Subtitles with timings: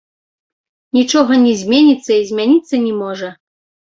[0.97, 3.29] Нічога не зменіцца і змяніцца не можа!